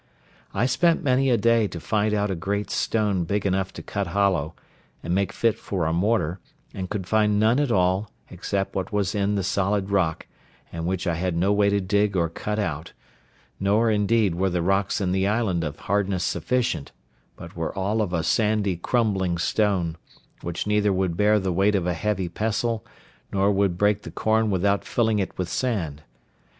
[0.51, 4.07] I spent many a day to find out a great stone big enough to cut
[4.07, 4.55] hollow,
[5.03, 6.39] and make fit for a mortar,
[6.73, 10.25] and could find none at all, except what was in the solid rock,
[10.73, 12.93] and which I had no way to dig or cut out;
[13.59, 16.91] nor indeed were the rocks in the island of hardness sufficient,
[17.35, 19.97] but were all of a sandy, crumbling stone,
[20.41, 22.83] which neither would bear the weight of a heavy pestle,
[23.31, 26.01] nor would break the corn without filling it with sand.